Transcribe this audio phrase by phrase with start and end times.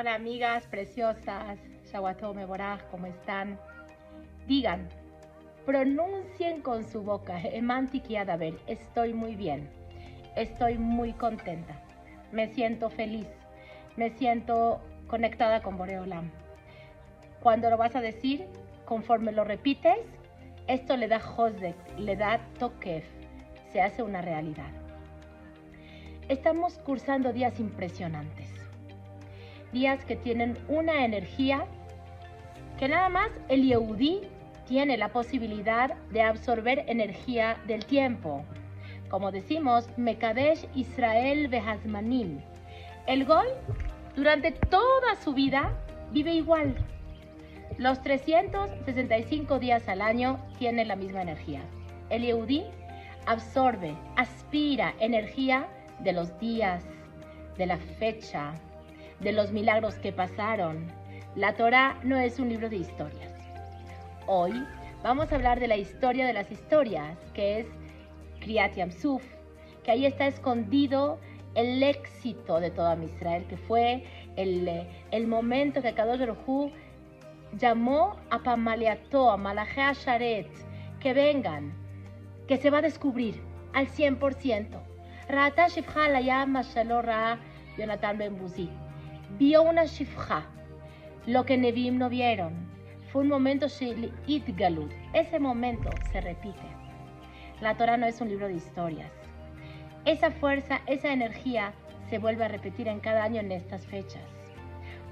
[0.00, 1.58] Hola amigas preciosas,
[1.90, 3.58] Shawato Meborah, ¿cómo están?
[4.46, 4.88] Digan,
[5.66, 8.04] pronuncien con su boca, Emantik
[8.38, 9.68] ver, estoy muy bien,
[10.36, 11.82] estoy muy contenta,
[12.30, 13.26] me siento feliz,
[13.96, 16.30] me siento conectada con Boreolam.
[17.42, 18.46] Cuando lo vas a decir,
[18.84, 19.98] conforme lo repites,
[20.68, 23.04] esto le da Josek, le da Tokef,
[23.72, 24.70] se hace una realidad.
[26.28, 28.57] Estamos cursando días impresionantes,
[29.72, 31.66] días que tienen una energía
[32.78, 34.20] que nada más el Yehudi
[34.66, 38.44] tiene la posibilidad de absorber energía del tiempo.
[39.08, 42.40] Como decimos, Mekadesh Israel Behazmanim.
[43.06, 43.48] El Goy,
[44.14, 45.72] durante toda su vida,
[46.12, 46.76] vive igual.
[47.78, 51.62] Los 365 días al año tiene la misma energía.
[52.10, 52.64] El Yehudi
[53.26, 55.68] absorbe, aspira energía
[56.00, 56.84] de los días,
[57.56, 58.52] de la fecha,
[59.20, 60.86] de los milagros que pasaron.
[61.34, 63.32] La Torah no es un libro de historias.
[64.26, 64.52] Hoy
[65.02, 67.66] vamos a hablar de la historia de las historias, que es
[68.40, 69.22] Kriyat Yamsuf,
[69.82, 71.18] que ahí está escondido
[71.54, 74.04] el éxito de toda Israel, que fue
[74.36, 76.70] el, el momento que Kadosh Baruj
[77.56, 80.48] llamó a Pamaliato, a Malachea Sharet,
[81.00, 81.72] que vengan,
[82.46, 83.40] que se va a descubrir
[83.72, 84.80] al 100%.
[85.28, 86.62] Rata Shifja la llama
[87.02, 87.38] Ra
[87.76, 88.18] Jonathan
[89.36, 90.46] Vio una Shifja,
[91.26, 92.54] lo que Nevim no vieron.
[93.12, 93.66] Fue un momento
[94.26, 94.90] Itgalut.
[95.12, 96.66] Ese momento se repite.
[97.60, 99.12] La Torah no es un libro de historias.
[100.06, 101.72] Esa fuerza, esa energía
[102.08, 104.24] se vuelve a repetir en cada año en estas fechas.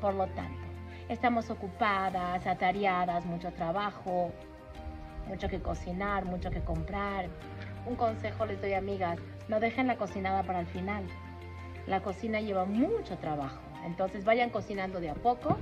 [0.00, 0.62] Por lo tanto,
[1.08, 4.32] estamos ocupadas, atareadas, mucho trabajo,
[5.26, 7.26] mucho que cocinar, mucho que comprar.
[7.84, 9.18] Un consejo les doy, amigas,
[9.48, 11.04] no dejen la cocinada para el final.
[11.86, 13.73] La cocina lleva mucho trabajo.
[13.84, 15.58] Entonces vayan cocinando de a poco.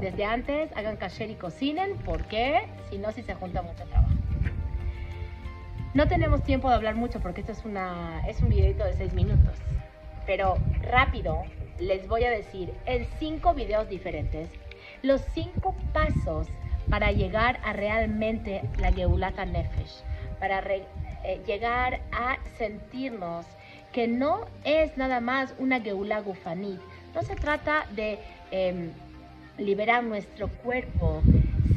[0.00, 4.12] Desde antes hagan kasher y cocinen porque si no, si se junta mucho trabajo.
[5.94, 9.14] No tenemos tiempo de hablar mucho porque esto es, una, es un videito de 6
[9.14, 9.56] minutos.
[10.26, 11.42] Pero rápido
[11.78, 14.48] les voy a decir en cinco videos diferentes
[15.02, 16.48] los cinco pasos
[16.88, 20.02] para llegar a realmente la Geulata Nefesh,
[20.38, 20.86] para eh,
[21.46, 23.46] llegar a sentirnos
[23.92, 26.80] que no es nada más una geula gufanit.
[27.14, 28.18] No se trata de
[28.50, 28.90] em,
[29.58, 31.22] liberar nuestro cuerpo,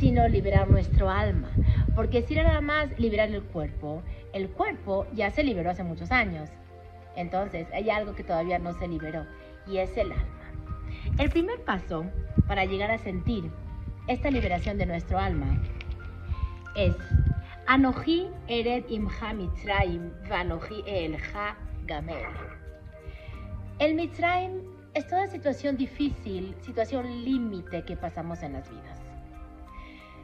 [0.00, 1.50] sino liberar nuestro alma.
[1.94, 4.02] Porque si nada más liberar el cuerpo,
[4.32, 6.48] el cuerpo ya se liberó hace muchos años.
[7.16, 9.26] Entonces hay algo que todavía no se liberó
[9.66, 10.52] y es el alma.
[11.18, 12.04] El primer paso
[12.46, 13.50] para llegar a sentir
[14.06, 15.60] esta liberación de nuestro alma
[16.76, 16.94] es
[17.66, 22.22] Anoji ered imha mitzrayim vanoji elja gamel.
[23.78, 28.98] El mitzrayim es toda situación difícil, situación límite que pasamos en las vidas.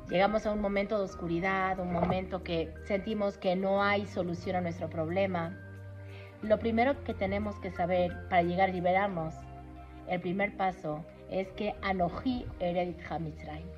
[0.09, 4.63] Llegamos a un momento de oscuridad, un momento que sentimos que no hay solución a
[4.63, 5.59] nuestro problema.
[6.41, 9.35] Lo primero que tenemos que saber para llegar a liberarnos,
[10.09, 13.69] el primer paso es que Anoji ered Mitzrayim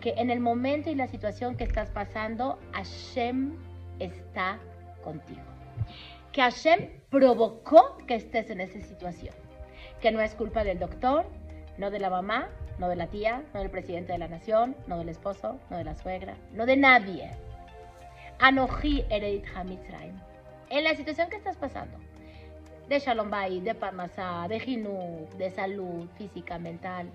[0.00, 3.56] que en el momento y la situación que estás pasando, Hashem
[3.98, 4.58] está
[5.02, 5.42] contigo.
[6.32, 9.43] Que Hashem provocó que estés en esa situación.
[10.04, 11.24] Que no es culpa del doctor,
[11.78, 14.98] no de la mamá, no de la tía, no del presidente de la nación, no
[14.98, 17.30] del esposo, no de la suegra, no de nadie.
[18.38, 20.14] Anoji Eredit Hamitzraim.
[20.68, 21.96] En la situación que estás pasando,
[22.86, 27.08] de Shalom Bay, de Parnasá, de Jinú, de salud física, mental,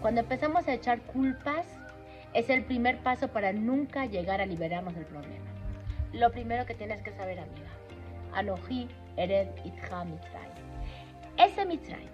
[0.00, 1.66] cuando empezamos a echar culpas,
[2.32, 5.50] es el primer paso para nunca llegar a liberarnos del problema.
[6.14, 7.68] Lo primero que tienes que saber, amiga,
[8.32, 8.88] Anoji
[9.18, 10.06] Ered Itcha.
[11.38, 12.08] Ese Mitzrayim,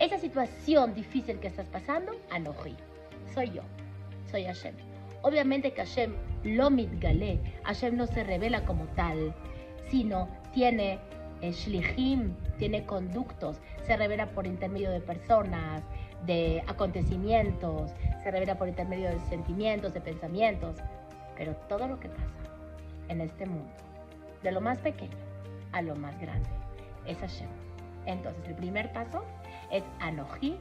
[0.00, 2.76] esa situación difícil que estás pasando, Anoji,
[3.32, 3.62] soy yo,
[4.30, 4.74] soy Hashem.
[5.22, 6.12] Obviamente que Hashem
[6.44, 9.34] lo mitgale, Hashem no se revela como tal,
[9.88, 10.98] sino tiene
[11.40, 15.82] eh, shlichim, tiene conductos, se revela por intermedio de personas,
[16.26, 17.92] de acontecimientos,
[18.22, 20.76] se revela por intermedio de sentimientos, de pensamientos,
[21.34, 22.28] pero todo lo que pasa
[23.08, 23.72] en este mundo,
[24.42, 25.16] de lo más pequeño
[25.72, 26.50] a lo más grande,
[27.06, 27.69] es Hashem.
[28.06, 29.24] Entonces, el primer paso
[29.70, 30.56] es Anoji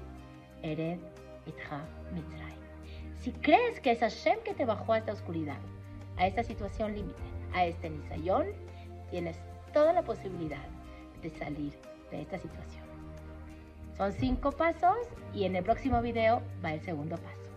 [0.61, 0.99] Ered
[1.45, 1.81] Itcha
[2.13, 2.53] Mitzray.
[3.21, 5.57] Si crees que es Hashem que te bajó a esta oscuridad,
[6.17, 7.19] a esta situación límite,
[7.53, 8.47] a este nisayón,
[9.09, 9.37] tienes
[9.73, 10.65] toda la posibilidad
[11.21, 11.73] de salir
[12.11, 12.83] de esta situación.
[13.97, 14.97] Son cinco pasos
[15.33, 17.48] y en el próximo video va el segundo paso.